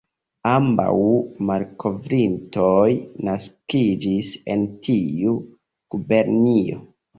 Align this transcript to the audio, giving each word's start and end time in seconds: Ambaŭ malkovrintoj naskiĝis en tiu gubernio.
Ambaŭ 0.51 0.93
malkovrintoj 1.49 2.89
naskiĝis 3.29 4.33
en 4.57 4.67
tiu 4.91 5.39
gubernio. 5.97 6.85